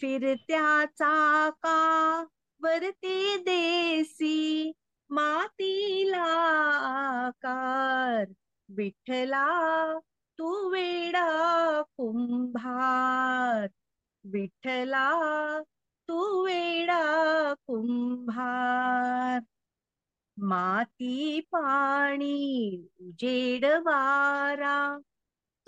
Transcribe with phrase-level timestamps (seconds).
[0.00, 2.24] फिरत्या चाका
[2.62, 4.72] वरती देसी
[5.10, 6.24] मातीला
[7.16, 8.24] आकार.
[8.68, 9.98] विठ्ठला
[10.38, 13.66] तू वेडा कुंभार.
[14.24, 15.60] विठ्ठला
[16.08, 19.40] तू वेडा कुंभार.
[20.38, 24.98] माती पाणी उजेड वारा.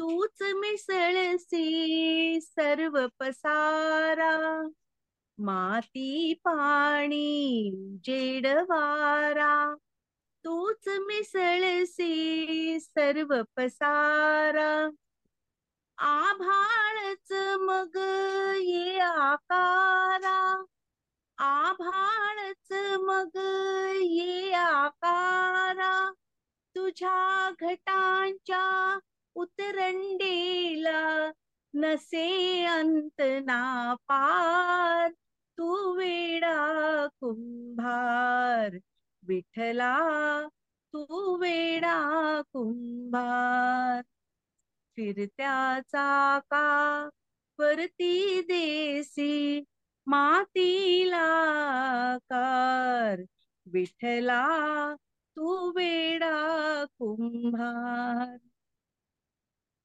[0.00, 4.68] तूच मिसळसी सर्व पसारा.
[5.38, 7.70] माती पाणी
[8.04, 9.74] जेडवारा.
[10.44, 14.90] तूच मिसळसी सर्व पसारा.
[15.98, 17.96] आभाळच मग
[18.60, 20.64] ये आकारा.
[21.38, 23.38] आभाळच मग
[24.02, 26.12] ये आकारा.
[26.76, 28.98] तुझ्या घटांच्या
[29.40, 31.30] उतरंडेला
[31.74, 35.10] नसे अंत ना पार
[35.58, 38.78] तू वेडा कुंभार
[39.28, 39.96] विठला
[40.92, 41.98] तू वेडा
[42.52, 44.02] कुंभार.
[44.96, 47.08] फिरत्या चाका
[47.58, 49.64] परती देसी
[50.06, 51.26] मातीला
[52.18, 53.22] कार
[53.66, 54.44] विठला
[55.36, 58.36] तू वेडा कुंभार.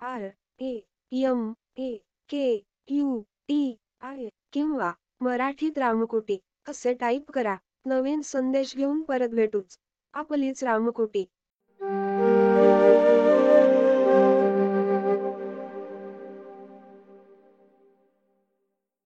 [0.00, 0.22] R
[0.60, 0.72] A
[1.12, 1.90] M A
[2.28, 2.46] K
[2.90, 3.60] U T
[4.02, 4.92] I किंवा
[5.22, 6.38] मराठीत रामकोटी
[6.68, 7.56] असे टाईप करा.
[7.86, 9.78] नवीन संदेश घेऊन परत भेटूच.
[10.14, 11.24] आपलीच रामकोटी.